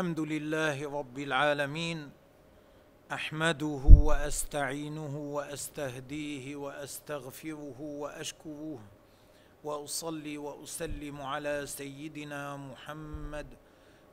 [0.00, 2.10] الحمد لله رب العالمين
[3.12, 8.80] أحمده وأستعينه وأستهديه وأستغفره وأشكره
[9.64, 13.46] وأصلي وأسلم على سيدنا محمد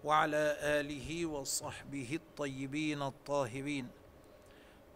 [0.03, 3.87] وعلى آله وصحبه الطيبين الطاهرين.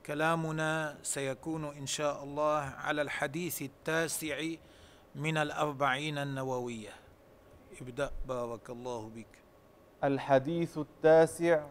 [0.05, 4.43] كلامنا سيكون إن شاء الله على الحديث التاسع
[5.15, 6.93] من الأربعين النووية.
[7.81, 9.40] ابدأ بارك الله بك
[10.03, 11.63] الحديث التاسع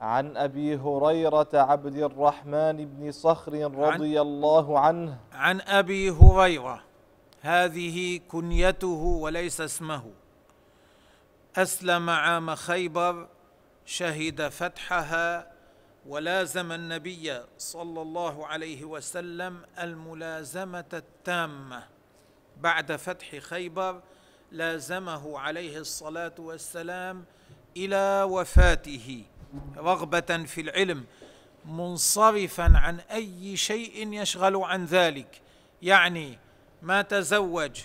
[0.00, 5.18] عن أبي هريرة عبد الرحمن بن صخر رضي الله عنه.
[5.32, 6.82] عن أبي هريرة.
[7.40, 10.04] هذه كنيته وليس اسمه.
[11.56, 13.28] أسلم عام خيبر
[13.84, 15.52] شهد فتحها
[16.06, 21.82] ولازم النبي صلى الله عليه وسلم الملازمة التامة.
[22.60, 24.00] بعد فتح خيبر
[24.52, 27.24] لازمه عليه الصلاة والسلام
[27.76, 29.24] إلى وفاته
[29.76, 31.04] رغبة في العلم
[31.64, 35.42] منصرفا عن أي شيء يشغل عن ذلك.
[35.82, 36.38] يعني
[36.82, 37.80] ما تزوج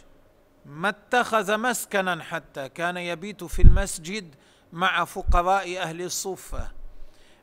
[0.66, 4.36] ما اتخذ مسكنا حتى كان يبيت في المسجد
[4.73, 6.72] مع فقراء أهل الصفة.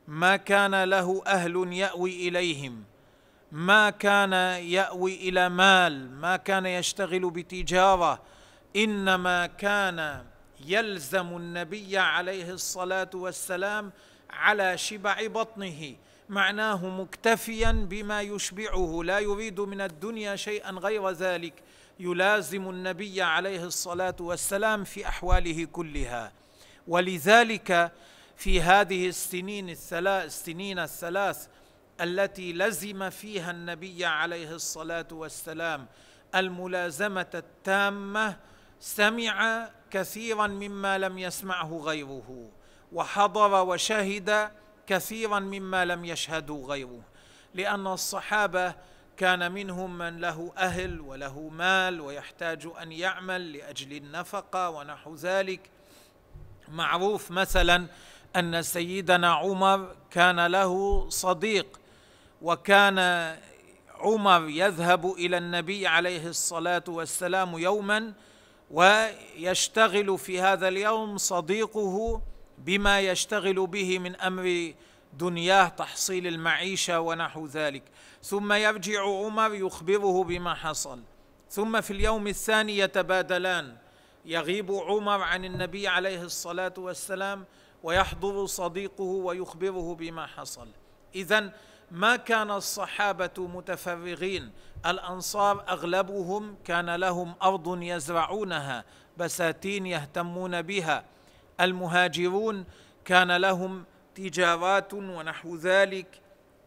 [0.08, 2.84] ما كان له أهل يأوي إليهم.
[3.52, 4.32] ما كان
[4.62, 6.10] يأوي إلى مال.
[6.10, 8.22] ما كان يشتغل بتجارة.
[8.76, 10.24] إنما كان
[10.66, 13.92] يلزم النبي عليه الصلاة والسلام
[14.30, 15.96] على شبع بطنه
[16.28, 21.54] معناه مكتفيا بما يشبعه لا يريد من الدنيا شيئا غير ذلك.
[22.00, 26.32] يلازم النبي عليه الصلاة والسلام في أحواله كلها.
[26.88, 27.92] ولذلك
[28.36, 31.46] في هذه السنين الثلاث السنين الثلاث
[32.00, 35.86] التي لزم فيها النبي عليه الصلاة والسلام
[36.34, 38.36] الملازمة التامة
[38.80, 42.48] سمع كثيرا مما لم يسمعه غيره
[42.92, 44.50] وحضر وشهد
[44.86, 47.00] كثيرا مما لم يشهده غيره
[47.54, 48.74] لأن الصحابة
[49.16, 55.60] كان منهم من له أهل وله مال ويحتاج أن يعمل لأجل النفقة ونحو ذلك.
[56.68, 57.86] معروف مثلا
[58.36, 61.80] أن سيدنا عمر كان له صديق
[62.42, 62.98] وكان
[63.94, 68.12] عمر يذهب إلى النبي عليه الصلاة والسلام يوما
[68.70, 72.22] ويشتغل في هذا اليوم صديقه
[72.58, 74.74] بما يشتغل به من أمر
[75.12, 77.82] دنياه تحصيل المعيشة ونحو ذلك.
[78.22, 81.00] ثم يرجع عمر يخبره بما حصل.
[81.50, 83.76] ثم في اليوم الثاني يتبادلان.
[84.24, 87.44] يغيب عمر عن النبي عليه الصلاة والسلام
[87.82, 90.68] ويحضر صديقه ويخبره بما حصل.
[91.14, 91.52] اذا
[91.90, 94.52] ما كان الصحابة متفرغين.
[94.86, 98.84] الأنصار أغلبهم كان لهم أرض يزرعونها
[99.16, 101.04] بساتين يهتمون بها.
[101.60, 102.64] المهاجرون
[103.04, 103.84] كان لهم
[104.14, 106.20] تجارات ونحو ذلك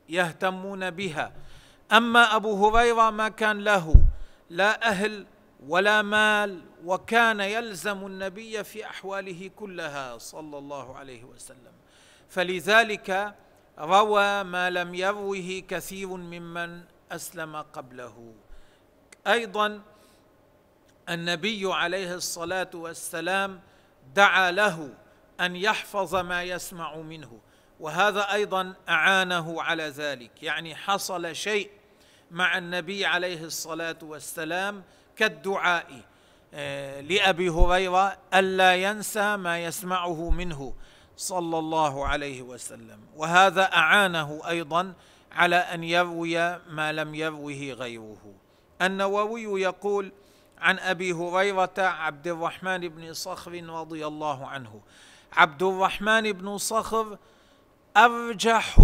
[0.09, 1.32] يهتمون بها.
[1.92, 3.96] أما أبو هريرة ما كان له
[4.50, 5.26] لا أهل
[5.68, 11.74] ولا مال وكان يلزم النبي في أحواله كلها صلى الله عليه وسلم.
[12.30, 13.36] فلذلك
[13.80, 18.34] روى ما لم يروه كثير ممن أسلم قبله.
[19.28, 19.82] أيضا
[21.09, 23.62] النبي عليه الصلاة والسلام
[24.16, 24.94] دعا له
[25.40, 27.40] أن يحفظ ما يسمع منه
[27.80, 30.44] وهذا أيضا أعانه على ذلك.
[30.44, 31.70] يعني حصل شيء
[32.32, 34.84] مع النبي عليه الصلاة والسلام
[35.16, 36.02] كالدعاء
[36.53, 40.74] آه، لأبي هريرة ألا ينسى ما يسمعه منه.
[41.22, 43.00] صلى الله عليه وسلم.
[43.16, 44.94] وهذا أعانه أيضا
[45.32, 48.34] على أن يروي ما لم يروه غيره.
[48.82, 50.12] النووي يقول
[50.58, 54.82] عن أبي هريرة عبد الرحمن بن صخر رضي الله عنه
[55.34, 57.18] عبد الرحمن بن صخر
[57.97, 58.84] أرجح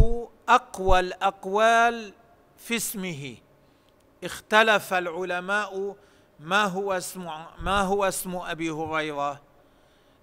[0.49, 2.13] أقوى الأقوال
[2.57, 3.35] في اسمه.
[4.23, 5.95] اختلف العلماء
[6.39, 7.29] ما هو اسم
[7.59, 9.46] ما هو اسم أبي هريرة.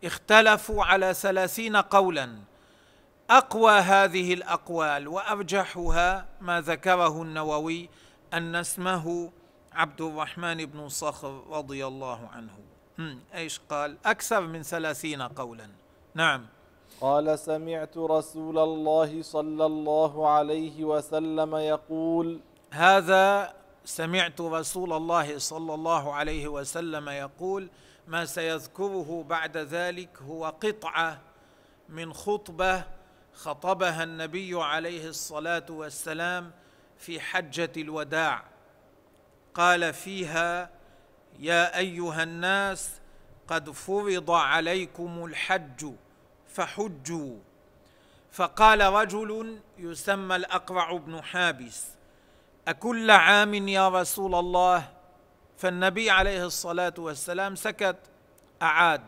[0.06, 2.38] اختلفوا على ثلاثين قولا.
[3.30, 7.88] أقوى هذه الأقوال وأرجحها ما ذكره النووي
[8.34, 9.32] أن اسمه
[9.72, 12.58] عبد الرحمن بن صخر رضي الله عنه.
[13.34, 15.68] إيش قال؟ أكثر من ثلاثين قولا.
[16.14, 16.46] نعم.
[17.00, 22.40] قال سمعت رسول الله صلى الله عليه وسلم يقول
[22.70, 23.54] هذا
[23.84, 27.70] سمعت رسول الله صلى الله عليه وسلم يقول
[28.06, 31.20] ما سيذكره بعد ذلك هو قطعة
[31.88, 32.84] من خطبة
[33.34, 36.52] خطبها النبي عليه الصلاة والسلام
[36.98, 38.44] في حجة الوداع.
[39.54, 40.70] قال فيها
[41.38, 42.90] يا أيها الناس
[43.48, 45.92] قد فرض عليكم الحج
[46.48, 47.38] فحجوا
[48.32, 51.86] فقال رجل يسمى الأقرع بن حابس
[52.68, 54.93] أكل عام يا رسول الله؟
[55.56, 57.96] فالنبي عليه الصلاة والسلام سكت
[58.62, 59.02] أعاد.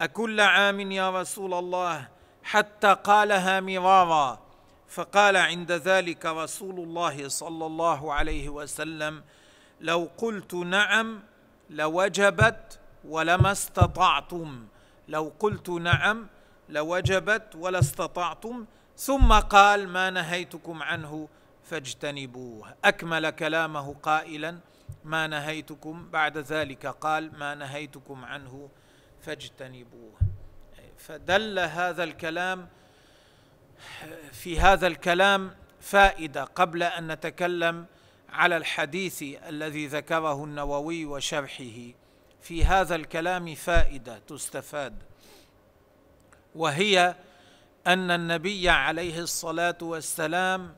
[0.00, 2.08] أكل عام يا رسول الله
[2.42, 4.40] حتى قالها مرارا.
[4.88, 9.22] فقال عند ذلك رسول الله صلى الله عليه وسلم
[9.80, 11.22] لو قلت نعم
[11.70, 14.66] لوجبت ولما استطعتم.
[15.08, 16.26] لو قلت نعم
[16.68, 18.66] لوجبت ولا استطعتم.
[18.96, 21.28] ثم قال ما نهيتكم عنه
[21.64, 22.74] فاجتنبوه.
[22.84, 24.58] أكمل كلامه قائلا.
[25.04, 28.68] ما نهيتكم بعد ذلك؟ قال ما نهيتكم عنه
[29.20, 30.12] فاجتنبوه.
[30.98, 32.68] فدل هذا الكلام
[34.32, 37.86] في هذا الكلام فائدة قبل أن نتكلم
[38.28, 41.92] على الحديث الذي ذكره النووي وشرحه.
[42.40, 45.02] في هذا الكلام فائدة تستفاد
[46.54, 47.16] وهي
[47.86, 50.74] أن النبي عليه الصلاة والسلام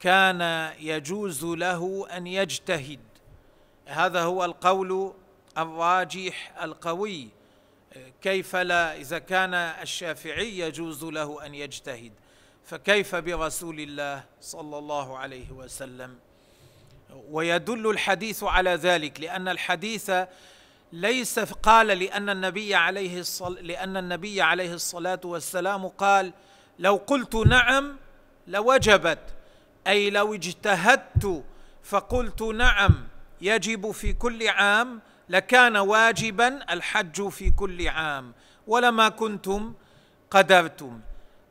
[0.00, 3.00] كان يجوز له أن يجتهد.
[3.90, 5.12] هذا هو القول
[5.58, 7.28] الراجح القوي.
[8.22, 12.12] كيف لا إذا كان الشافعي يجوز له أن يجتهد
[12.64, 16.18] فكيف برسول الله صلى الله عليه وسلم؟
[17.30, 20.12] ويدل الحديث على ذلك لأن الحديث
[20.92, 23.54] ليس قال لأن النبي عليه الصل...
[23.54, 26.32] لأن النبي عليه الصلاة والسلام قال
[26.78, 27.96] لو قلت نعم
[28.46, 29.34] لوجبت
[29.86, 31.44] أي لو اجتهدت
[31.82, 33.09] فقلت نعم
[33.40, 38.32] يجب في كل عام لكان واجبا الحج في كل عام.
[38.66, 39.74] ولما كنتم
[40.30, 41.00] قدرتم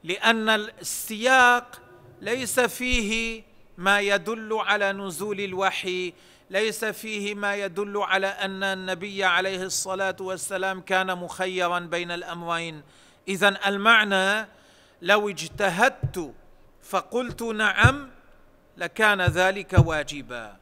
[0.03, 1.81] لأن السياق
[2.21, 3.43] ليس فيه
[3.77, 6.13] ما يدل على نزول الوحي
[6.49, 12.83] ليس فيه ما يدل على أن النبي عليه الصلاة والسلام كان مخيرا بين الأمرين.
[13.27, 14.47] اذا المعنى
[15.01, 16.33] لو اجتهدت
[16.83, 18.09] فقلت نعم
[18.77, 20.58] لكان ذلك واجبا.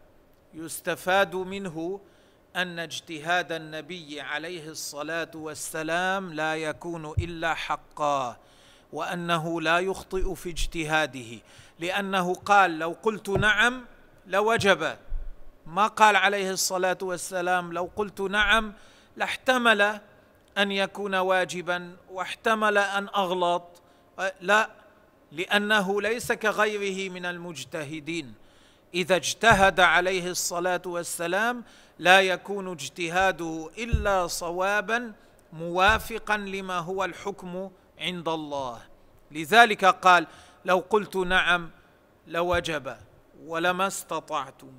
[0.57, 1.99] يستفاد منه
[2.55, 8.37] أن اجتهاد النبي عليه الصلاة والسلام لا يكون إلا حقا
[8.93, 11.39] وأنه لا يخطئ في اجتهاده.
[11.79, 13.85] لأنه قال لو قلت نعم
[14.27, 14.97] لوجب.
[15.65, 18.73] ما قال عليه الصلاة والسلام لو قلت نعم
[19.15, 19.81] لاحتمل
[20.57, 23.81] أن يكون واجبا واحتمل أن أغلط.
[24.41, 24.69] لا
[25.31, 28.46] لأنه ليس كغيره من المجتهدين.
[28.93, 31.63] إذا اجتهد عليه الصلاة والسلام
[31.99, 35.13] لا يكون اجتهاده إلا صوابا
[35.53, 38.81] موافقا لما هو الحكم عند الله.
[39.31, 40.27] لذلك قال
[40.65, 41.69] لو قلت نعم
[42.27, 42.97] لوجب
[43.45, 44.71] ولما استطعتم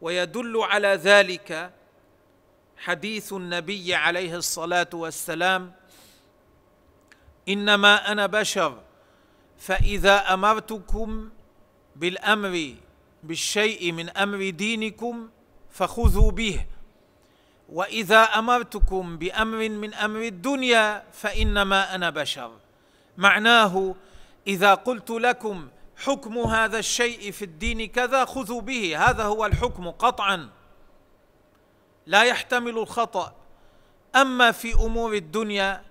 [0.00, 1.70] ويدل على ذلك
[2.76, 5.72] حديث النبي عليه الصلاة والسلام
[7.48, 8.82] إنما أنا بشر
[9.58, 11.30] فإذا أمرتكم
[11.96, 12.74] بالأمر
[13.22, 15.28] بالشيء من أمر دينكم
[15.70, 16.66] فخذوا به.
[17.68, 22.50] وإذا أمرتكم بأمر من أمر الدنيا فإنما أنا بشر.
[23.16, 23.94] معناه
[24.46, 30.48] إذا قلت لكم حكم هذا الشيء في الدين كذا خذوا به هذا هو الحكم قطعا.
[32.06, 33.34] لا يحتمل الخطأ.
[34.16, 35.82] أما في أمور الدنيا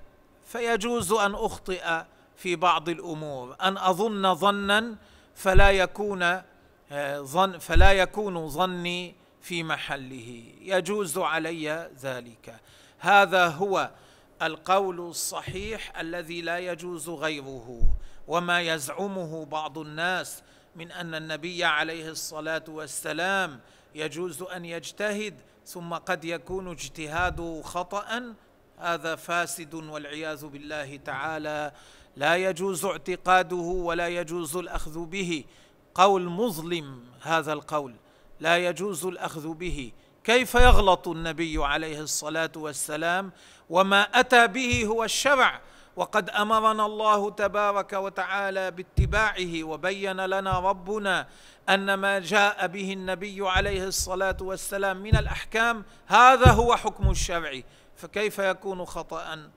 [0.45, 2.03] فيجوز أن أخطئ
[2.37, 3.55] في بعض الأمور.
[3.61, 4.95] أن أظن ظنا
[5.35, 6.41] فلا يكون
[7.19, 10.43] ظن فلا يكون ظني في محله.
[10.61, 12.59] يجوز علي ذلك.
[12.99, 13.91] هذا هو
[14.41, 17.83] القول الصحيح الذي لا يجوز غيره.
[18.27, 20.43] وما يزعمه بعض الناس
[20.75, 23.59] من أن النبي عليه الصلاة والسلام
[23.95, 25.33] يجوز أن يجتهد
[25.65, 28.35] ثم قد يكون اجتهاده خطأ.
[28.77, 31.71] هذا فاسد والعياذ بالله تعالى.
[32.17, 35.43] لا يجوز اعتقاده ولا يجوز الأخذ به.
[35.99, 37.95] قول مظلم هذا القول
[38.39, 39.91] لا يجوز الأخذ به.
[40.23, 43.31] كيف يغلط النبي عليه الصلاة والسلام؟
[43.69, 45.61] وما أتى به هو الشرع
[45.95, 51.27] وقد أمرنا الله تبارك وتعالى باتباعه وبين لنا ربنا
[51.69, 57.61] أن ما جاء به النبي عليه الصلاة والسلام من الأحكام هذا هو حكم الشرع.
[57.95, 59.49] فكيف يكون خطا؟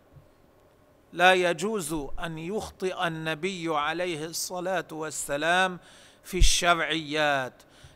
[1.13, 1.93] لا يجوز
[2.25, 5.79] أن يخطئ النبي عليه الصلاة والسلام
[6.25, 7.53] في الشرعيات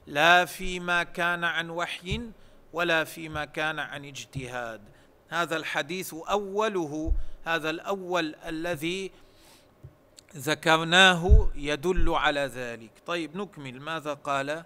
[0.06, 2.20] لا فيما كان عن وحي
[2.72, 4.80] ولا فيما كان عن اجتهاد.
[5.28, 7.12] هذا الحديث أوله
[7.44, 9.10] هذا الأول الذي
[10.36, 12.90] ذكرناه يدل على ذلك.
[13.06, 13.80] طيب نكمل.
[13.80, 14.64] ماذا قال؟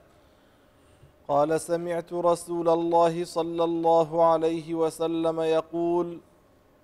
[1.29, 6.21] قال سمعت رسول الله صلى الله عليه وسلم يقول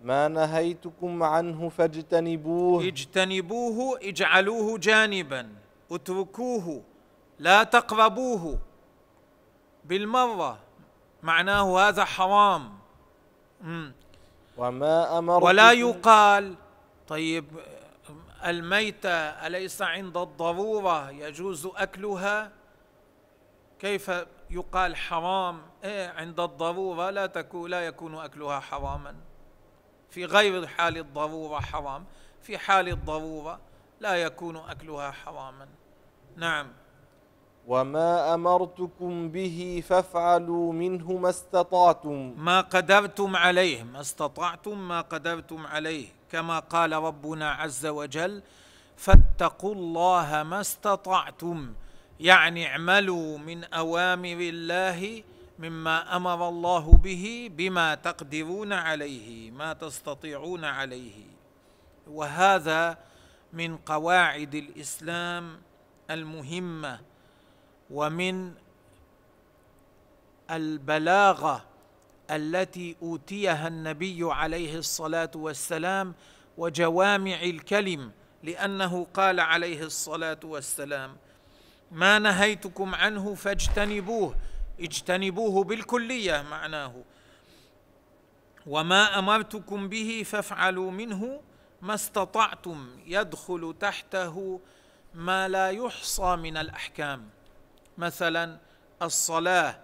[0.05, 2.87] ما نهيتكم عنه فاجتنبوه.
[2.87, 5.49] اجتنبوه اجعلوه جانبا.
[5.91, 6.83] اتركوه
[7.39, 8.59] لا تقربوه.
[9.85, 10.59] بالمرة
[11.23, 12.79] معناه هذا حرام.
[13.61, 13.93] مم.
[14.57, 16.55] وما أمرتكم ولا يقال
[17.09, 17.45] طيب
[18.47, 22.53] الميتة أليس عند الضرورة؟ يجوز أكلها؟
[23.79, 24.11] كيف
[24.51, 29.15] يقال حرام؟ إيه عند الضرورة لا تكون لا يكون أكلها حراما.
[30.11, 32.05] في غير حال الضرورة حرام.
[32.43, 33.61] في حال الضرورة
[34.01, 35.69] لا يكون أكلها حراما
[36.37, 36.67] نعم.
[37.67, 42.35] وما أمرتكم به فافعلوا منه ما استطعتم.
[42.39, 46.09] ما قدرتم عليه ما استطعتم ما قدرتم عليه.
[46.33, 48.43] كما قال ربنا عز وجل
[48.97, 51.75] فاتقوا الله ما استطعتم.
[52.21, 55.23] يعني اعملوا من أوامر الله
[55.59, 61.25] مما أمر الله به بما تقدرون عليه ما تستطيعون عليه.
[62.07, 62.99] وهذا
[63.53, 65.61] من قواعد الإسلام
[66.11, 67.01] المهمة
[67.91, 68.53] ومن
[70.51, 71.65] البلاغة
[72.31, 76.15] التي أوتيها النبي عليه الصلاة والسلام
[76.59, 78.13] وجوامع الكلم
[78.43, 81.17] لأنه قال عليه الصلاة والسلام
[81.93, 84.35] ما نهيتكم عنه فاجتنبوه
[84.81, 86.95] اجتنبوه بالكلية معناه.
[88.67, 91.41] وما أمرتكم به فافعلوا منه
[91.87, 94.61] ما استطعتم يدخل تحته
[95.15, 97.29] ما لا يحصى من الأحكام.
[97.99, 98.59] مثلا
[99.03, 99.79] الصلاة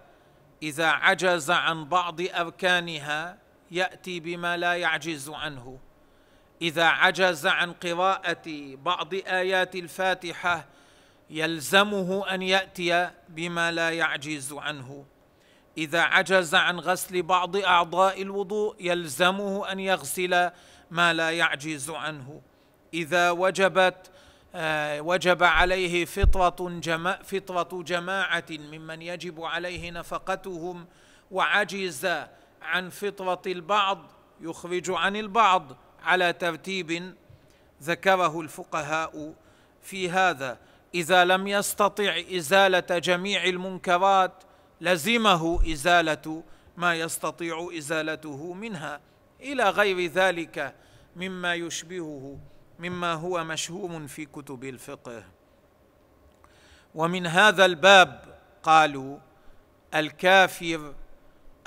[0.63, 3.37] إذا عجز عن بعض أركانها
[3.71, 5.79] يأتي بما لا يعجز عنه.
[6.61, 10.65] إذا عجز عن قراءة بعض آيات الفاتحة
[11.29, 15.05] يلزمه أن يأتي بما لا يعجز عنه.
[15.77, 20.51] إذا عجز عن غسل بعض أعضاء الوضوء يلزمه أن يغسل
[20.93, 22.41] ما لا يعجز عنه.
[22.93, 24.11] إذا وجبت
[24.55, 30.85] آه، وجب عليه فطرة جما فطرة جماعة ممن يجب عليه نفقتهم
[31.31, 32.05] وعجز
[32.61, 37.15] عن فطرة البعض يخرج عن البعض على ترتيب
[37.83, 39.33] ذكره الفقهاء
[39.81, 40.57] في هذا.
[40.95, 44.43] إذا لم يستطع إزالة جميع المنكرات
[44.81, 46.43] لزمه إزالة
[46.77, 48.99] ما يستطيع إزالته منها.
[49.41, 50.75] إلى غير ذلك
[51.15, 52.39] مما يشبهه
[52.79, 55.23] مما هو مشهور في كتب الفقه.
[56.95, 59.17] ومن هذا الباب قالوا
[59.95, 60.93] الكافر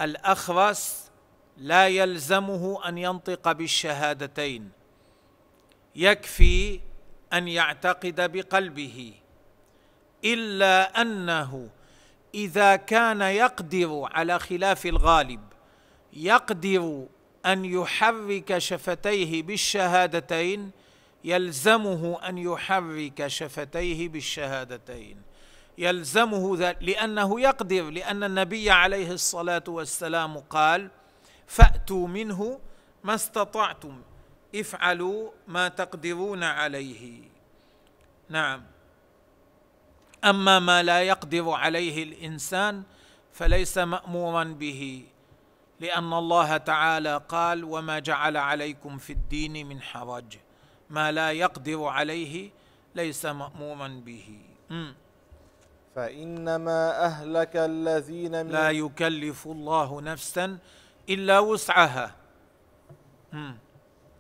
[0.00, 1.10] الأخرس
[1.56, 4.70] لا يلزمه أن ينطق بالشهادتين.
[5.96, 6.80] يكفي
[7.32, 9.14] أن يعتقد بقلبه
[10.24, 11.70] إلا أنه
[12.34, 15.40] إذا كان يقدر على خلاف الغالب
[16.12, 17.06] يقدر
[17.46, 20.70] أن يحرك شفتيه بالشهادتين
[21.24, 25.22] يلزمه أن يحرك شفتيه بالشهادتين.
[25.78, 30.90] يلزمه ذلك لأنه يقدر لأن النبي عليه الصلاة والسلام قال
[31.46, 32.60] فأتوا منه
[33.04, 34.02] ما استطعتم
[34.54, 37.22] افعلوا ما تقدرون عليه.
[38.28, 38.62] نعم.
[40.24, 42.82] أما ما لا يقدر عليه الإنسان
[43.32, 45.04] فليس مأمورا به.
[45.80, 50.38] لأن الله تعالى قال وما جعل عليكم في الدين من حرج.
[50.90, 52.50] ما لا يقدر عليه
[52.94, 54.40] ليس مأمورا به.
[55.96, 60.58] فإنما أهلك الذين من لا يكلف الله نفسا
[61.08, 62.16] إلا وسعها.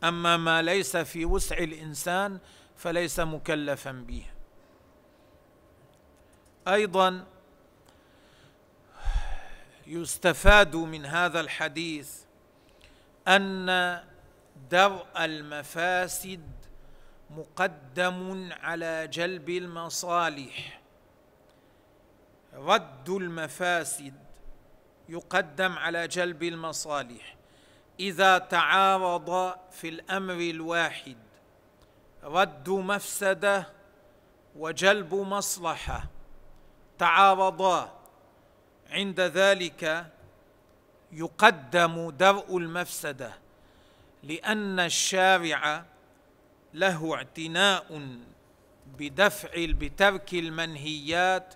[0.04, 2.38] أما ما ليس في وسع الإنسان
[2.76, 4.26] فليس مكلفا به.
[6.68, 7.24] أيضا
[9.86, 12.10] يستفاد من هذا الحديث
[13.28, 13.66] أن
[14.70, 16.50] درء المفاسد
[17.30, 20.80] مقدم على جلب المصالح.
[22.54, 24.14] رد المفاسد
[25.08, 27.36] يقدم على جلب المصالح.
[28.00, 31.16] إذا تعارض في الأمر الواحد
[32.22, 33.66] رد مفسده
[34.56, 36.04] وجلب مصلحة
[36.98, 37.96] تعارضا
[38.90, 40.06] عند ذلك
[41.12, 43.32] يقدم درء المفسدة
[44.22, 45.84] لأن الشارع
[46.74, 48.16] له اعتناء
[48.98, 51.54] بدفع بترك المنهيات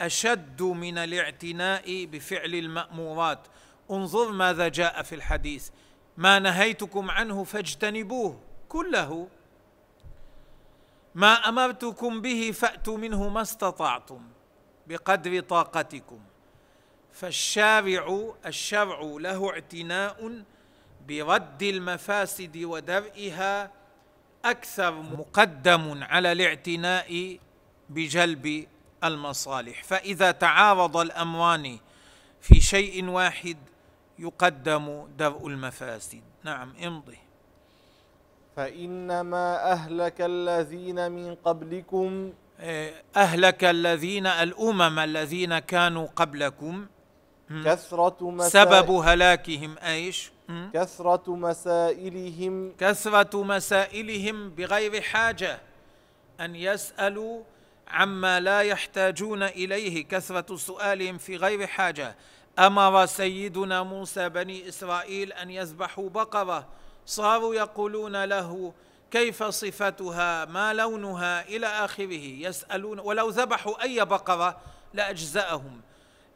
[0.00, 3.38] أشد من الاعتناء بفعل المأمورات.
[3.90, 5.70] انظر ماذا جاء في الحديث.
[6.16, 9.28] ما نهيتكم عنه فاجتنبوه كله.
[11.14, 14.22] ما أمرتكم به فأتوا منه ما استطعتم
[14.86, 16.20] بقدر طاقتكم.
[17.14, 20.42] فالشارع الشرع له اعتناء
[21.08, 23.70] برد المفاسد ودرئها
[24.44, 27.38] أكثر مقدم على الاعتناء
[27.88, 28.66] بجلب
[29.04, 29.84] المصالح.
[29.84, 31.78] فإذا تعارض الامران
[32.40, 33.56] في شيء واحد
[34.18, 36.22] يقدم درء المفاسد.
[36.44, 37.18] نعم امضي.
[38.56, 42.32] فإنما أهلك الذين من قبلكم.
[42.60, 46.86] إيه، أهلك الذين الأمم الذين كانوا قبلكم
[47.50, 50.30] كثرة مسائل سبب هلاكهم أيش؟
[50.74, 55.60] كثرة مسائلهم كثرة مسائلهم بغير حاجة.
[56.40, 57.42] أن يسألوا
[57.88, 62.16] عما لا يحتاجون إليه كثرة سؤالهم في غير حاجة.
[62.58, 66.66] أمر سيدنا موسى بني إسرائيل أن يذبحوا بقرة.
[67.06, 68.72] صاروا يقولون له
[69.10, 72.24] كيف صفتها؟ ما لونها؟ إلى آخره.
[72.24, 74.60] يسألون ولو ذبحوا أي بقرة
[74.94, 75.80] لأجزأهم.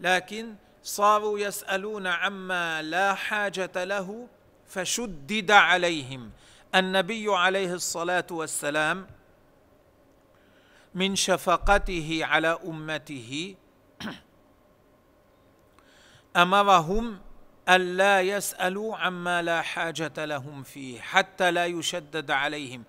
[0.01, 0.55] لكن
[0.89, 4.29] صاروا يسألون عما لا حاجة له
[4.67, 6.31] فشدد عليهم.
[6.75, 9.07] النبي عليه الصلاة والسلام
[10.95, 13.55] من شفقته على أمته
[16.37, 17.21] أمرهم
[17.69, 22.85] الا يسألوا عما لا حاجة لهم فيه حتى لا يشدد عليهم.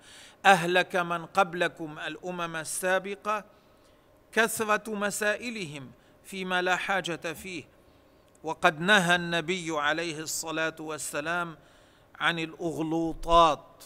[0.46, 3.44] أهلك من قبلكم الأمم السابقة
[4.32, 5.90] كثرة مسائلهم
[6.24, 7.79] فيما لا حاجة فيه.
[8.44, 11.56] وقد نهى النبي عليه الصلاة والسلام
[12.14, 13.84] عن الأغلوطات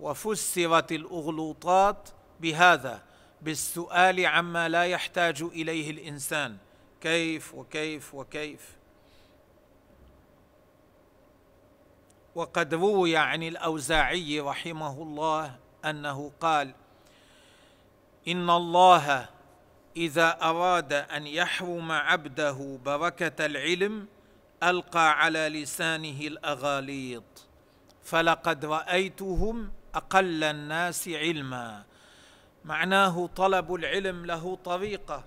[0.00, 2.08] وفسرت الأغلوطات
[2.40, 3.02] بهذا
[3.42, 6.56] بالسؤال عما لا يحتاج إليه الإنسان
[7.00, 8.76] كيف وكيف وكيف.
[12.34, 16.74] وقد روي عن الأوزاعي رحمه الله أنه قال
[18.28, 19.28] إن الله
[19.96, 24.06] إذا أراد أن يحرم عبده بركة العلم
[24.62, 27.22] ألقى على لسانه الأغاليط.
[28.04, 31.84] فلقد رأيتهم أقل الناس علما.
[32.64, 35.24] معناه طلب العلم له طريقة.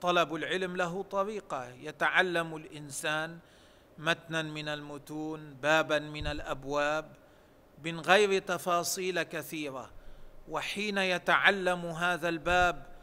[0.00, 1.68] طلب العلم له طريقة.
[1.68, 3.38] يتعلم الإنسان
[3.98, 7.12] متنا من المتون بابا من الأبواب
[7.84, 9.90] من غير تفاصيل كثيرة.
[10.48, 12.95] وحين يتعلم هذا الباب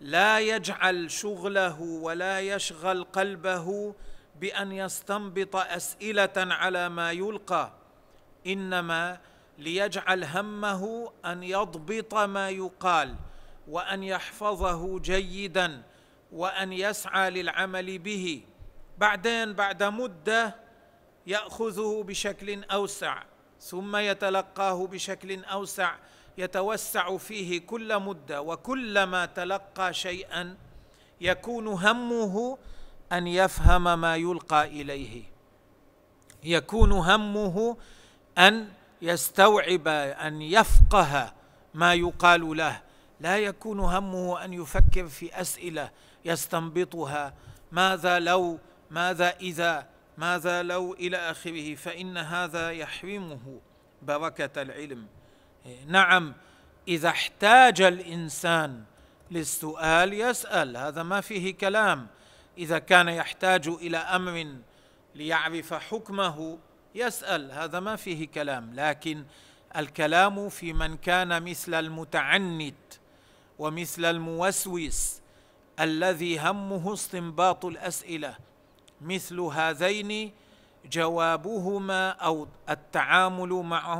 [0.00, 3.94] لا يجعل شغله ولا يشغل قلبه
[4.40, 7.72] بأن يستنبط أسئلة على ما يلقى
[8.46, 9.20] إنما
[9.58, 13.14] ليجعل همه أن يضبط ما يقال
[13.68, 15.82] وأن يحفظه جيدا
[16.32, 18.42] وأن يسعى للعمل به.
[18.98, 20.56] بعدين بعد مدة
[21.26, 23.22] يأخذه بشكل أوسع
[23.60, 25.94] ثم يتلقاه بشكل أوسع
[26.40, 30.56] يتوسع فيه كل مدة وكلما تلقى شيئا
[31.20, 32.58] يكون همه
[33.12, 35.22] أن يفهم ما يلقى إليه.
[36.44, 37.76] يكون همه
[38.38, 38.68] أن
[39.02, 41.32] يستوعب أن يفقه
[41.74, 42.82] ما يقال له.
[43.20, 45.90] لا يكون همه أن يفكر في أسئلة
[46.24, 47.34] يستنبطها.
[47.72, 48.58] ماذا لو؟
[48.90, 49.86] ماذا إذا؟
[50.18, 51.74] ماذا لو؟ إلى آخره.
[51.74, 53.60] فإن هذا يحرمه
[54.02, 55.06] بركة العلم.
[55.86, 56.34] نعم
[56.88, 58.84] إذا احتاج الإنسان
[59.30, 62.06] للسؤال يسأل هذا ما فيه كلام.
[62.58, 64.54] إذا كان يحتاج إلى أمر
[65.14, 66.58] ليعرف حكمه
[66.94, 68.74] يسأل هذا ما فيه كلام.
[68.74, 69.24] لكن
[69.76, 72.74] الكلام في من كان مثل المتعنت
[73.58, 75.20] ومثل الموسوس
[75.80, 78.36] الذي همه استنباط الأسئلة
[79.00, 80.32] مثل هذين
[80.84, 83.48] جوابهما أو التعامل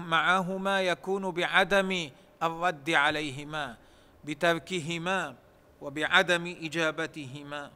[0.01, 2.11] معهما يكون بعدم
[2.43, 3.77] الرد عليهما
[4.25, 5.35] بتركهما
[5.81, 7.71] وبعدم إجابتهما.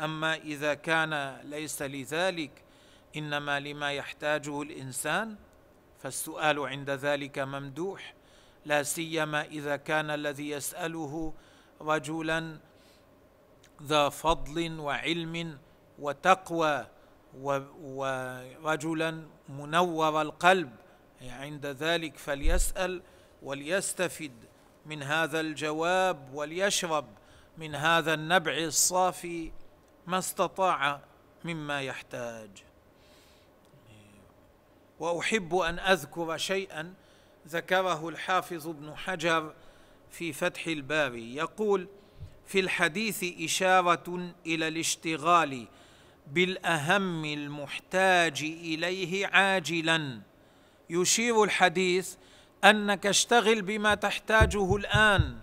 [0.00, 2.50] أما إذا كان ليس لذلك
[3.16, 5.36] إنما لما يحتاجه الإنسان
[6.02, 8.14] فالسؤال عند ذلك ممدوح.
[8.64, 11.34] لا سيما إذا كان الذي يسأله
[11.80, 12.58] رجلا
[13.82, 15.58] ذا فضل وعلم
[15.98, 16.86] وتقوى
[17.40, 20.70] ورجلا منور القلب.
[21.22, 23.02] عند ذلك فليسأل
[23.42, 24.32] وليستفد
[24.86, 27.06] من هذا الجواب وليشرب
[27.58, 29.52] من هذا النبع الصافي
[30.06, 31.00] ما استطاع
[31.44, 32.50] مما يحتاج.
[35.00, 36.94] وأحب أن أذكر شيئا
[37.48, 39.54] ذكره الحافظ ابن حجر
[40.10, 41.36] في فتح الباري.
[41.36, 41.88] يقول
[42.46, 45.68] في الحديث إشارة إلى الاشتغال
[46.32, 50.20] بالأهم المحتاج إليه عاجلا.
[50.90, 52.14] يشير الحديث
[52.64, 55.36] أنك اشتغل بما تحتاجه الآن.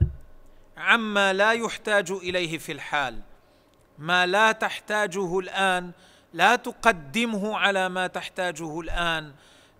[0.78, 3.22] عما لا يحتاج إليه في الحال.
[3.98, 5.92] ما لا تحتاجه الآن
[6.34, 9.34] لا تقدمه على ما تحتاجه الآن.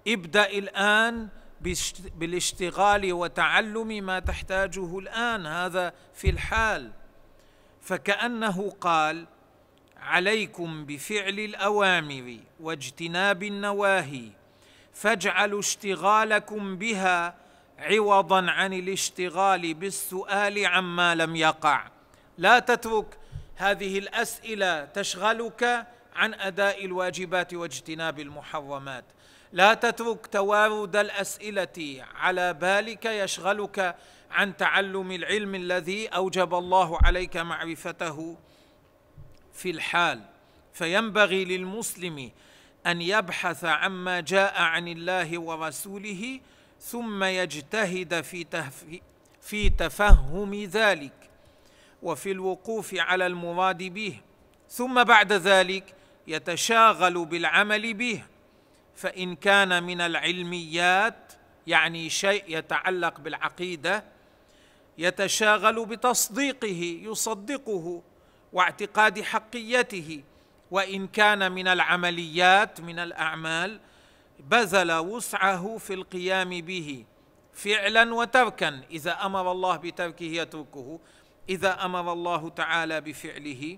[0.08, 1.28] ابدأ الآن
[2.16, 5.46] بالاشتغال وتعلم ما تحتاجه الآن.
[5.46, 6.92] هذا في الحال.
[7.82, 9.26] فكأنه قال
[10.02, 14.30] عليكم بفعل الأوامر واجتناب النواهي
[14.94, 17.36] فاجعلوا اشتغالكم بها
[17.80, 21.88] عوضا عن الاشتغال بالسؤال عما لم يقع.
[22.38, 23.18] لا تترك
[23.56, 29.06] هذه الأسئلة تشغلك عن أداء الواجبات واجتناب المحرمات.
[29.54, 33.96] لا تترك توارد الأسئلة على بالك يشغلك
[34.32, 38.38] عن تعلم العلم الذي أوجب الله عليك معرفته
[39.60, 40.22] في الحال
[40.74, 42.32] فينبغي للمسلم
[42.86, 46.40] أن يبحث عما جاء عن الله ورسوله
[46.82, 48.46] ثم يجتهد في
[49.42, 51.30] في تفهم ذلك
[52.04, 54.20] وفي الوقوف على المراد به.
[54.70, 55.96] ثم بعد ذلك
[56.28, 58.24] يتشاغل بالعمل به.
[58.96, 61.34] فإن كان من العلميات
[61.68, 64.04] يعني شيء يتعلق بالعقيدة
[64.98, 68.02] يتشاغل بتصديقه يصدقه
[68.54, 70.24] واعتقاد حقيته
[70.72, 73.80] وإن كان من العمليات من الأعمال
[74.40, 77.06] بذل وسعه في القيام به
[77.54, 78.82] فعلا وتركا.
[78.92, 81.00] إذا أمر الله بتركه يتركه
[81.50, 83.78] إذا أمر الله تعالى بفعله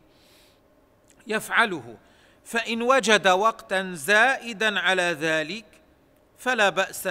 [1.28, 1.98] يفعله.
[2.46, 5.66] فإن وجد وقتا زائدا على ذلك
[6.38, 7.10] فلا بأس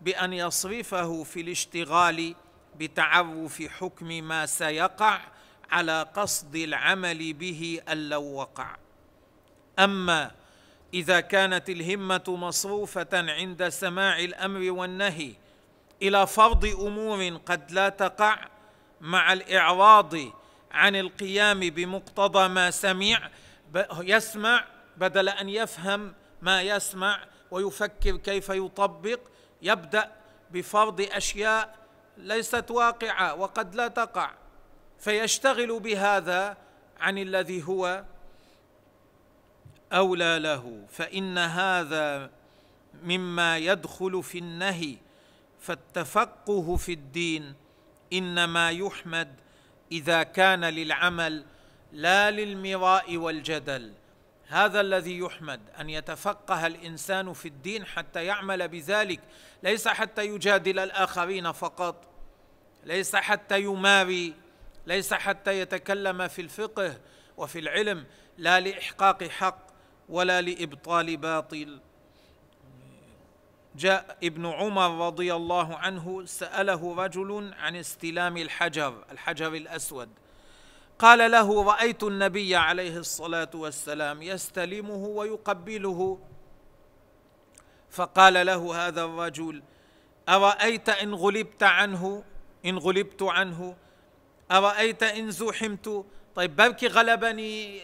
[0.00, 2.34] بأن يصرفه في الاشتغال
[2.76, 5.20] بتعرف حكم ما سيقع
[5.70, 8.76] على قصد العمل به ان لو وقع.
[9.78, 10.30] أما
[10.94, 15.32] إذا كانت الهمة مصروفة عند سماع الأمر والنهي
[16.02, 18.48] إلى فرض أمور قد لا تقع
[19.00, 20.14] مع الإعراض
[20.72, 23.30] عن القيام بمقتضى ما سمع
[24.00, 24.64] يسمع
[24.96, 29.20] بدل أن يفهم ما يسمع ويفكر كيف يطبق
[29.62, 30.12] يبدأ
[30.50, 31.76] بفرض أشياء
[32.16, 34.30] ليست واقعة وقد لا تقع.
[35.00, 36.56] فيشتغل بهذا
[37.00, 38.04] عن الذي هو
[39.92, 40.86] أولى له.
[40.88, 42.30] فإن هذا
[43.02, 44.96] مما يدخل في النهي
[45.60, 47.54] فالتفقه في الدين
[48.12, 49.34] إنما يحمد
[49.92, 51.44] إذا كان للعمل
[51.92, 53.92] لا للمراء والجدل.
[54.48, 59.20] هذا الذي يحمد أن يتفقه الإنسان في الدين حتى يعمل بذلك.
[59.62, 62.06] ليس حتى يجادل الآخرين فقط
[62.84, 64.34] ليس حتى يماري
[64.86, 66.98] ليس حتى يتكلم في الفقه
[67.36, 68.06] وفي العلم
[68.38, 69.66] لا لإحقاق حق
[70.08, 71.80] ولا لإبطال باطل.
[73.76, 80.08] جاء ابن عمر رضي الله عنه سأله رجل عن استلام الحجر الحجر الأسود.
[80.98, 86.18] قال له رأيت النبي عليه الصلاة والسلام يستلمه ويقبله.
[87.90, 89.62] فقال له هذا الرجل
[90.28, 92.24] أرأيت إن غلبت عنه
[92.66, 93.76] إن غلبت عنه؟
[94.50, 97.80] أرأيت إن زحمت طيب بركي غلبني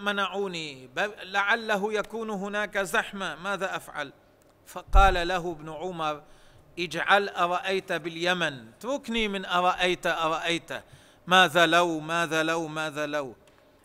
[0.00, 0.90] منعوني.
[1.22, 4.12] لعله يكون هناك زحمة ماذا أفعل؟
[4.66, 6.22] فقال له ابن عمر
[6.78, 8.68] اجعل أرأيت باليمن.
[8.68, 10.70] اتركني من أرأيت أرأيت.
[11.26, 13.34] ماذا لو ماذا لو ماذا لو.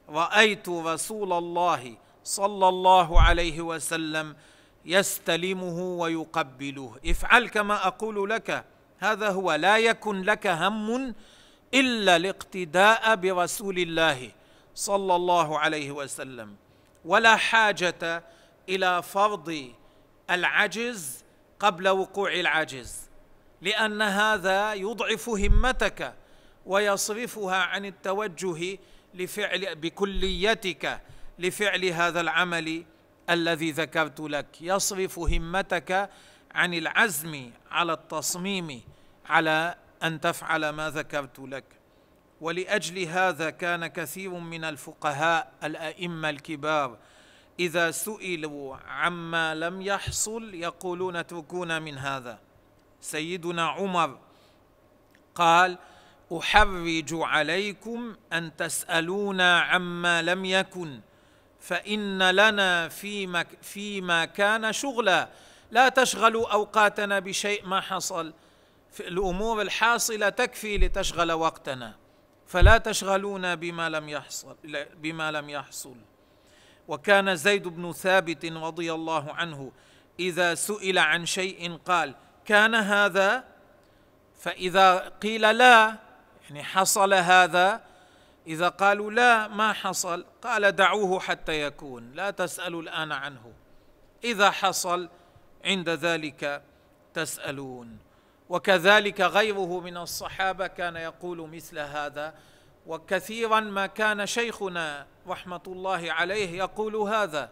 [0.10, 4.36] رأيت رسول الله صلى الله عليه وسلم
[4.86, 6.96] يستلمه ويقبله.
[7.06, 8.66] افعل كما أقول لك.
[9.00, 11.16] هذا هو لا يكن لك هم
[11.74, 14.32] إلا الاقتداء برسول الله
[14.76, 16.56] صلى الله عليه وسلم.
[17.06, 18.24] ولا حاجة
[18.70, 19.72] إلى فرض
[20.30, 21.24] العجز
[21.60, 23.10] قبل وقوع العجز
[23.62, 26.14] لأن هذا يضعف همتك
[26.66, 28.78] ويصرفها عن التوجه
[29.14, 31.02] لفعل بكليتك
[31.40, 32.86] لفعل هذا العمل
[33.30, 34.48] الذي ذكرت لك.
[34.62, 36.10] يصرف همتك
[36.56, 38.82] عن العزم على التصميم
[39.26, 41.64] على أن تفعل ما ذكرت لك.
[42.42, 46.98] ولأجل هذا كان كثير من الفقهاء الأئمة الكبار
[47.60, 52.40] إذا سئلوا عما لم يحصل يقولون اتركونا من هذا.
[53.02, 54.20] سيدنا عمر
[55.36, 55.78] قال
[56.38, 61.00] أحرج عليكم أن تسألونا عما لم يكن
[61.60, 65.30] فإن لنا فيما, فيما كان شغلا.
[65.72, 68.34] لا تشغلوا أوقاتنا بشيء ما حصل.
[68.94, 71.96] في الأمور الحاصلة تكفي لتشغل وقتنا.
[72.48, 74.56] فلا تشغلونا بما لم يحصل
[74.96, 75.96] بما لم يحصل.
[76.88, 79.72] وكان زيد بن ثابت رضي الله عنه
[80.20, 83.44] إذا سئل عن شيء قال كان هذا؟
[84.40, 85.98] فإذا قيل لا
[86.44, 87.82] يعني حصل هذا
[88.48, 93.54] إذا قالوا لا ما حصل؟ قال دعوه حتى يكون لا تسألوا الآن عنه.
[94.24, 95.10] إذا حصل
[95.66, 96.64] عند ذلك
[97.14, 97.98] تسألون.
[98.50, 102.36] وكذلك غيره من الصحابة كان يقول مثل هذا
[102.88, 107.52] وكثيرا ما كان شيخنا رحمة الله عليه يقول هذا.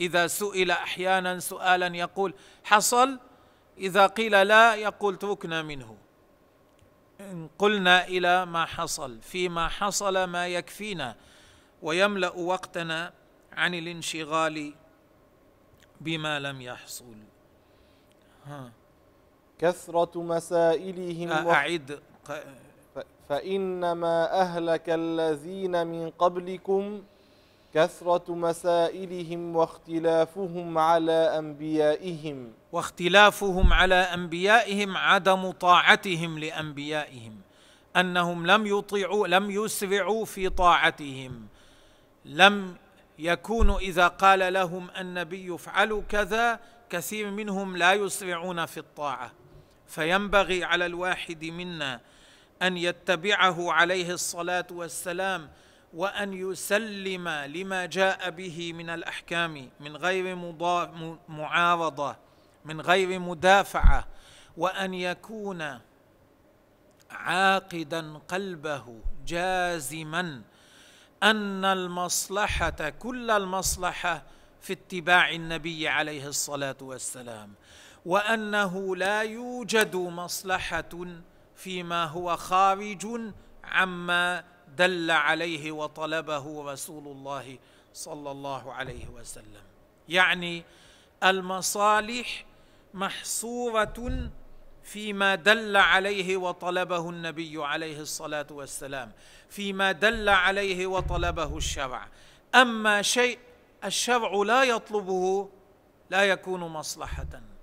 [0.00, 3.18] إذا سئل أحيانا سؤالا يقول حصل؟
[3.78, 5.96] إذا قيل لا يقول اتركنا منه.
[7.58, 11.16] قلنا إلى ما حصل فيما حصل ما يكفينا
[11.82, 13.12] ويملأ وقتنا
[13.52, 14.74] عن الانشغال
[16.00, 17.16] بما لم يحصل.
[18.46, 18.72] ها.
[19.58, 22.00] كثرة مسائلهم أعد.
[23.28, 27.02] فإنما أهلك الذين من قبلكم
[27.74, 32.52] كثرة مسائلهم واختلافهم على أنبيائهم.
[32.72, 37.40] واختلافهم على أنبيائهم عدم طاعتهم لأنبيائهم.
[37.96, 41.46] أنهم لم يطيعوا لم يسرعوا في طاعتهم.
[42.24, 42.76] لم
[43.18, 49.32] يكونوا إذا قال لهم النبي افعلوا كذا كثير منهم لا يسرعون في الطاعة.
[49.88, 52.00] فينبغي على الواحد منا
[52.62, 55.50] أن يتبعه عليه الصلاة والسلام
[55.94, 60.36] وأن يسلم لما جاء به من الأحكام من غير
[61.28, 62.16] معارضة
[62.64, 64.06] من غير مدافعة
[64.56, 65.80] وأن يكون
[67.10, 70.42] عاقدا قلبه جازما
[71.22, 74.22] أن المصلحة كل المصلحة
[74.60, 77.54] في اتباع النبي عليه الصلاة والسلام.
[78.06, 81.06] وأنه لا يوجد مصلحة
[81.56, 83.06] فيما هو خارج
[83.64, 84.44] عما
[84.76, 87.58] دل عليه وطلبه رسول الله
[87.94, 89.62] صلى الله عليه وسلم.
[90.08, 90.64] يعني
[91.24, 92.44] المصالح
[92.94, 94.30] محصورة
[94.84, 99.12] فيما دل عليه وطلبه النبي عليه الصلاة والسلام
[99.50, 102.08] فيما دل عليه وطلبه الشرع.
[102.54, 103.38] أما شيء
[103.84, 105.48] الشرع لا يطلبه
[106.10, 107.55] لا يكون مصلحة.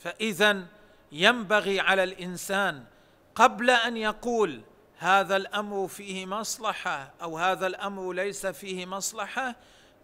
[0.00, 0.66] فإذا
[1.12, 2.84] ينبغي على الإنسان
[3.34, 4.60] قبل أن يقول
[4.98, 9.56] هذا الأمر فيه مصلحة أو هذا الأمر ليس فيه مصلحة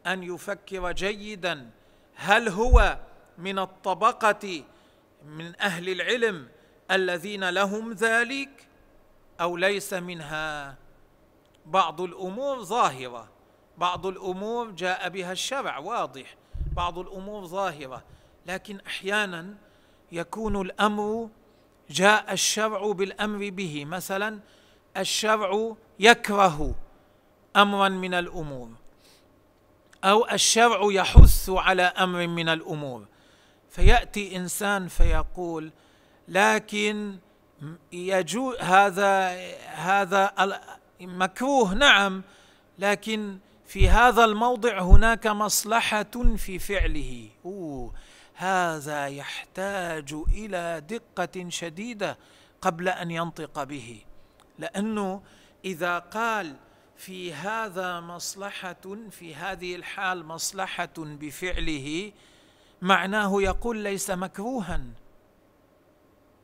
[0.06, 1.70] أن يفكر جيدا
[2.14, 2.98] هل هو
[3.38, 4.62] من الطبقة
[5.26, 6.48] من أهل العلم
[6.90, 8.68] الذين لهم ذلك
[9.40, 10.76] أو ليس منها؟
[11.66, 13.28] بعض الأمور ظاهرة
[13.78, 16.36] بعض الأمور جاء بها الشرع واضح
[16.72, 18.04] بعض الأمور ظاهرة
[18.46, 19.54] لكن أحيانا
[20.12, 21.28] يكون الأمر
[21.90, 23.84] جاء الشرع بالأمر به.
[23.84, 24.40] مثلا
[24.96, 26.74] الشرع يكره
[27.56, 28.68] امرا من الأمور
[30.04, 33.06] أو الشرع يحث على أمر من الأمور.
[33.70, 35.70] فيأتي إنسان فيقول
[36.28, 37.16] لكن
[37.92, 40.32] يجوز هذا هذا
[41.00, 42.22] مكروه نعم
[42.78, 47.28] لكن في هذا الموضع هناك مصلحة في فعله.
[47.44, 47.92] أوه!
[48.38, 52.18] هذا يحتاج إلى دقة شديدة
[52.60, 54.00] قبل أن ينطق به.
[54.58, 55.22] لأنه
[55.64, 56.56] إذا قال
[56.96, 62.12] في هذا مصلحة في هذه الحال مصلحة بفعله
[62.82, 64.80] معناه يقول ليس مكروها.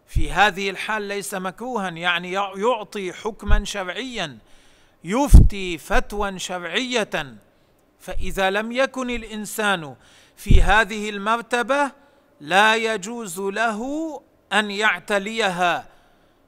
[0.06, 4.38] في هذه الحال ليس مكروها يعني يعطي حكما شرعيا
[5.04, 7.36] يفتي فتوى شرعية.
[8.00, 9.96] فإذا لم يكن الإنسان
[10.42, 11.92] في هذه المرتبة
[12.40, 13.80] لا يجوز له
[14.52, 15.88] أن يعتليها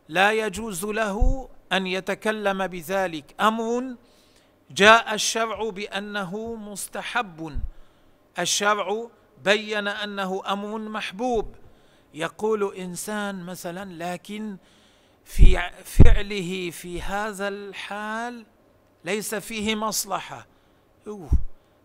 [0.09, 3.35] لا يجوز له أن يتكلم بذلك.
[3.41, 3.97] أمر
[4.71, 7.61] جاء الشرع بأنه مستحب.
[8.39, 9.09] الشرع
[9.45, 11.55] بين أنه أمر محبوب.
[12.15, 14.57] يقول إنسان مثلا لكن
[15.25, 18.47] في فعله في هذا الحال
[19.05, 20.47] ليس فيه مصلحة.
[21.07, 21.31] أوه.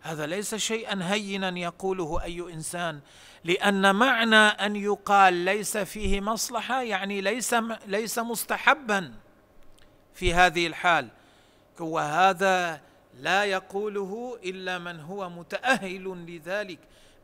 [0.02, 3.00] هذا ليس شيئا هينا يقوله أي إنسان
[3.44, 7.54] لأن معنى أن يقال ليس فيه مصلحة يعني ليس
[7.86, 9.14] ليس مستحبا
[10.14, 11.08] في هذه الحال.
[11.80, 12.80] وهذا
[13.20, 16.78] لا يقوله إلا من هو متأهل لذلك.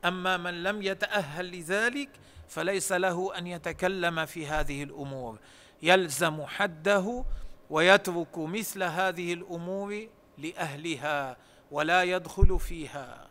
[0.05, 2.09] أما من لم يتأهل لذلك
[2.49, 5.39] فليس له أن يتكلم في هذه الأمور.
[5.83, 7.25] يلزم حده
[7.71, 10.09] ويترك مثل هذه الأمور
[10.39, 11.37] لأهلها.
[11.71, 13.27] ولا يدخل فيها.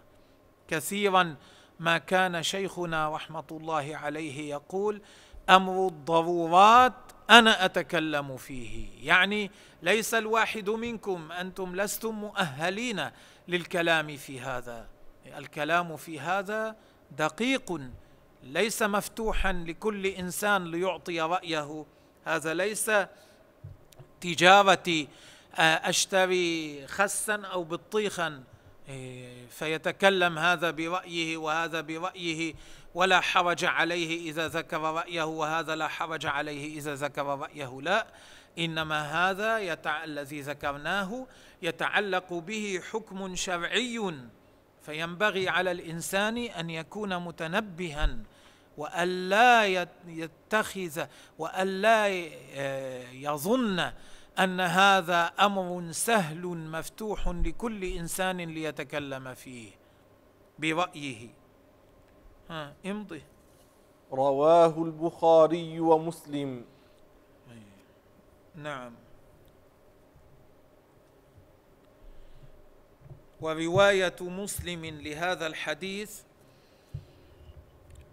[0.68, 1.36] كثيرا
[1.80, 5.02] ما كان شيخنا رحمة الله عليه يقول
[5.50, 6.94] أمر الضرورات
[7.30, 8.88] أنا أتكلم فيه.
[9.08, 13.10] يعني ليس الواحد منكم أنتم لستم مؤهلين
[13.48, 14.88] للكلام في هذا.
[15.38, 16.76] الكلام في هذا
[17.18, 17.82] دقيق
[18.44, 21.86] ليس مفتوحا لكل إنسان ليعطي رأيه.
[22.26, 22.92] هذا ليس
[24.22, 25.08] تجارة آه،
[25.60, 28.44] أشتري خسا أو بطيخا
[28.90, 32.54] إيه، فيتكلم هذا برأيه وهذا برأيه
[32.96, 38.08] ولا حرج عليه إذا ذكر رأيه وهذا لا حرج عليه إذا ذكر رأيه لا.
[38.60, 40.04] إنما هذا يتع...
[40.04, 41.28] الذي ذكرناه
[41.62, 44.14] يتعلق به حكم شرعي.
[44.86, 48.18] فينبغي على الإنسان أن يكون متنبها
[48.78, 49.66] والا
[50.08, 51.06] يتخذ
[51.40, 52.08] والا
[52.56, 53.92] آه، يظن
[54.40, 59.72] أن هذا أمر سهل مفتوح لكل إنسان ليتكلم فيه
[60.60, 61.30] برايه
[62.50, 63.24] ها امضي.
[64.12, 66.66] رواه البخاري ومسلم.
[68.56, 68.94] نعم.
[73.42, 76.22] وروايه مسلم لهذا الحديث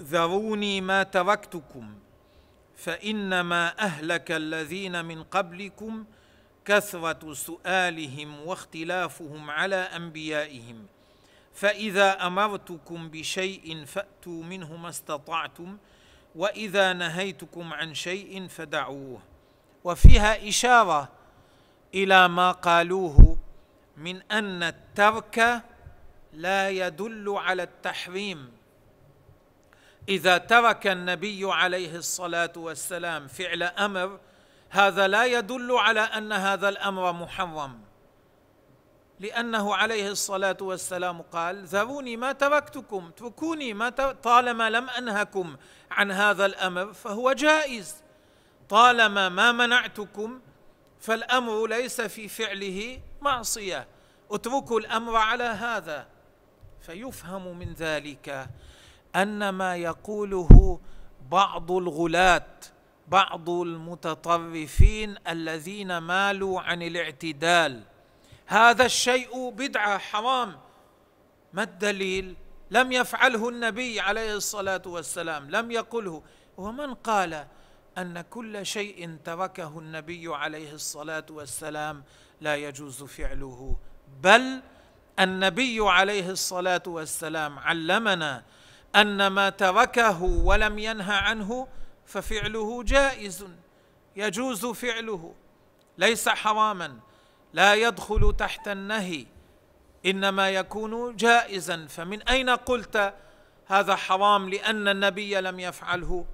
[0.03, 2.02] ذروني ما تركتكم.
[2.83, 6.05] فإنما أهلك الذين من قبلكم
[6.64, 10.87] كثرة سؤالهم واختلافهم على أنبيائهم.
[11.55, 15.79] فإذا أمرتكم بشيء فأتوا منه ما استطعتم
[16.35, 19.21] وإذا نهيتكم عن شيء فدعوه.
[19.85, 21.09] وفيها إشارة
[21.95, 23.38] إلى ما قالوه
[23.97, 25.62] من أن الترك
[26.33, 28.62] لا يدل على التحريم.
[30.09, 34.21] إذا ترك النبي عليه الصلاة والسلام فعل أمر
[34.71, 37.81] هذا لا يدل على أن هذا الأمر محرم.
[39.21, 43.88] لأنه عليه الصلاة والسلام قال ذروني ما تركتكم اتركوني ما
[44.23, 45.57] طالما لم أنهكم
[45.91, 47.95] عن هذا الأمر فهو جائز.
[48.69, 50.41] طالما ما منعتكم
[51.01, 53.87] فالأمر ليس في فعله معصية.
[54.31, 56.07] اتركوا الأمر على هذا
[56.81, 58.47] فيفهم من ذلك.
[59.16, 60.81] أن ما يقوله
[61.31, 62.46] بعض الغلاة
[63.09, 67.83] بعض المتطرفين الذين مالوا عن الاعتدال.
[68.46, 70.59] هذا الشيء بدعة حرام.
[71.53, 72.37] ما الدليل؟
[72.70, 76.22] لم يفعله النبي عليه الصلاة والسلام لم يقله.
[76.57, 77.46] ومن قال
[77.98, 82.05] أن كل شيء تركه النبي عليه الصلاة والسلام
[82.40, 83.77] لا يجوز فعله؟
[84.22, 84.62] بل
[85.18, 88.42] النبي عليه الصلاة والسلام علمنا
[88.97, 91.69] أن ما تركه ولم ينه عنه
[92.07, 93.47] ففعله جائز
[94.17, 95.35] يجوز فعله
[95.99, 96.99] ليس حراما
[97.53, 99.27] لا يدخل تحت النهي
[100.07, 101.87] إنما يكون جائزا.
[101.87, 103.15] فمن أين قلت
[103.67, 106.27] هذا حرام لأن النبي لم يفعله؟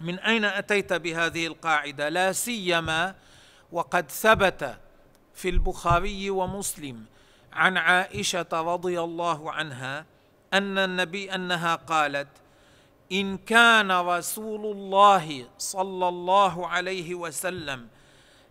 [0.00, 3.14] من أين أتيت بهذه القاعدة؟ لا سيما
[3.72, 4.78] وقد ثبت
[5.34, 7.04] في البخاري ومسلم
[7.52, 10.06] عن عائشة رضي الله عنها
[10.54, 12.28] أن النبي أنها قالت
[13.12, 17.88] إن كان رسول الله صلى الله عليه وسلم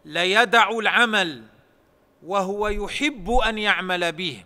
[0.05, 1.43] ليدع العمل
[2.23, 4.43] وهو يحب أن يعمل به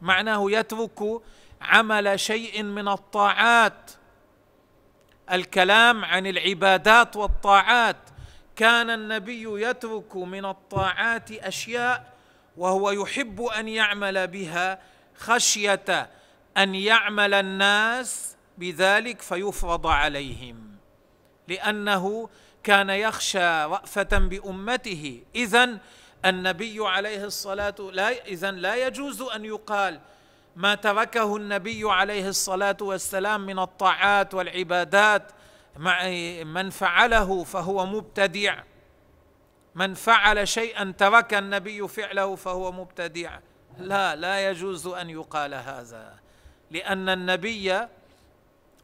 [0.00, 1.20] معناه يترك
[1.60, 3.90] عمل شيء من الطاعات.
[5.32, 7.96] الكلام عن العبادات والطاعات.
[8.56, 12.12] كان النبي يترك من الطاعات أشياء
[12.56, 14.78] وهو يحب أن يعمل بها
[15.16, 16.10] خشية
[16.56, 20.76] أن يعمل الناس بذلك فيفرض عليهم
[21.48, 22.28] لأنه
[22.62, 25.22] كان يخشى رأفة بأمته.
[25.34, 25.78] إذا
[26.24, 30.00] النبي عليه الصلاة لا إذا لا يجوز أن يقال
[30.56, 35.32] ما تركه النبي عليه الصلاة والسلام من الطاعات والعبادات
[35.76, 36.08] مع
[36.44, 38.62] من فعله فهو مبتدع.
[39.74, 43.38] من فعل شيئا ترك النبي فعله فهو مبتدع.
[43.78, 46.18] لا لا يجوز أن يقال هذا.
[46.72, 47.86] لأن النبي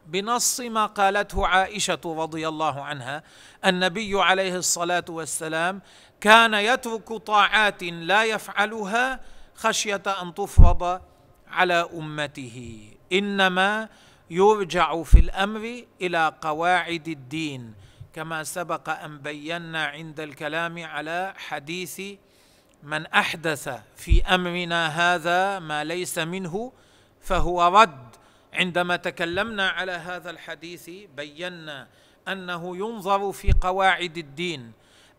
[0.07, 3.23] بنص ما قالته عائشة رضي الله عنها.
[3.65, 5.81] النبي عليه الصلاة والسلام
[6.21, 9.19] كان يترك طاعات لا يفعلها
[9.55, 11.01] خشية أن تفرض
[11.51, 12.89] على أمته.
[13.13, 13.89] إنما
[14.29, 17.73] يرجع في الأمر إلى قواعد الدين
[18.13, 22.01] كما سبق أن بينا عند الكلام على حديث
[22.83, 26.71] من أحدث في أمرنا هذا ما ليس منه
[27.21, 28.09] فهو رد.
[28.53, 31.87] عندما تكلمنا على هذا الحديث بينا
[32.27, 34.71] أنه ينظر في قواعد الدين.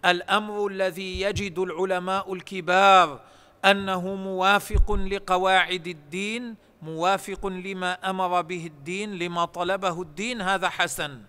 [0.04, 3.20] الأمر الذي يجد العلماء الكبار
[3.64, 11.20] أنه موافق لقواعد الدين موافق لما أمر به الدين لما طلبه الدين هذا حسن.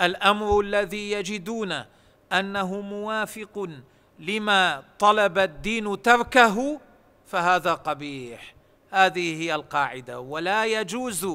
[0.00, 1.84] الأمر الذي يجدون
[2.32, 3.68] أنه موافق
[4.18, 6.80] لما طلب الدين تركه
[7.26, 8.54] فهذا قبيح.
[8.90, 10.20] هذه هي القاعدة.
[10.20, 11.28] ولا يجوز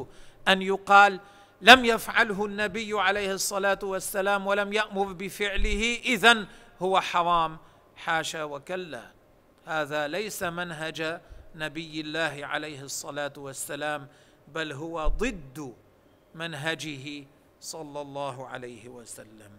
[0.47, 1.19] أن يقال
[1.61, 6.45] لم يفعله النبي عليه الصلاة والسلام ولم يأمر بفعله إذا
[6.81, 7.57] هو حرام.
[7.95, 9.11] حاشا وكلا.
[9.65, 11.21] هذا ليس منهج
[11.55, 14.07] نبي الله عليه الصلاة والسلام
[14.47, 15.73] بل هو ضد
[16.35, 17.25] منهجه
[17.61, 19.51] صلى الله عليه وسلم.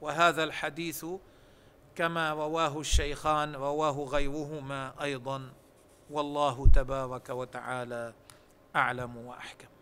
[0.00, 1.06] وهذا الحديث
[1.96, 5.52] كما رواه الشيخان رواه غيرهما أيضا.
[6.10, 8.12] والله تبارك وتعالى
[8.76, 9.73] أعلم وأحكم.